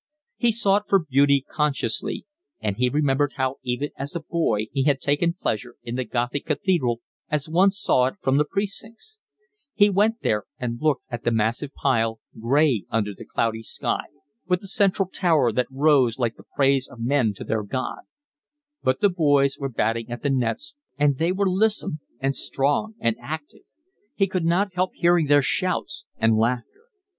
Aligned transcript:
He 0.37 0.51
sought 0.51 0.89
for 0.89 0.97
beauty 1.05 1.45
consciously, 1.47 2.25
and 2.59 2.77
he 2.77 2.89
remembered 2.89 3.33
how 3.35 3.57
even 3.61 3.91
as 3.95 4.15
a 4.15 4.19
boy 4.19 4.65
he 4.73 4.85
had 4.85 4.99
taken 4.99 5.35
pleasure 5.39 5.75
in 5.83 5.93
the 5.93 6.03
Gothic 6.03 6.43
cathedral 6.47 7.01
as 7.29 7.47
one 7.47 7.69
saw 7.69 8.07
it 8.07 8.15
from 8.19 8.37
the 8.37 8.43
precincts; 8.43 9.17
he 9.75 9.91
went 9.91 10.21
there 10.23 10.45
and 10.57 10.81
looked 10.81 11.03
at 11.11 11.23
the 11.23 11.29
massive 11.29 11.71
pile, 11.75 12.19
gray 12.39 12.85
under 12.89 13.13
the 13.13 13.27
cloudy 13.27 13.61
sky, 13.61 14.05
with 14.47 14.61
the 14.61 14.67
central 14.67 15.07
tower 15.07 15.51
that 15.51 15.67
rose 15.69 16.17
like 16.17 16.35
the 16.35 16.45
praise 16.55 16.87
of 16.87 16.99
men 16.99 17.31
to 17.35 17.43
their 17.43 17.61
God; 17.61 17.99
but 18.81 19.01
the 19.01 19.09
boys 19.09 19.59
were 19.59 19.69
batting 19.69 20.09
at 20.09 20.23
the 20.23 20.31
nets, 20.31 20.75
and 20.97 21.19
they 21.19 21.31
were 21.31 21.47
lissom 21.47 21.99
and 22.19 22.35
strong 22.35 22.95
and 22.99 23.15
active; 23.21 23.61
he 24.15 24.25
could 24.25 24.45
not 24.45 24.73
help 24.73 24.95
hearing 24.95 25.27
their 25.27 25.43
shouts 25.43 26.05
and 26.17 26.35
laughter. 26.37 26.85